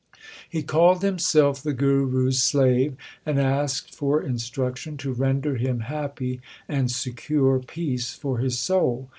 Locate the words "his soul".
8.39-9.09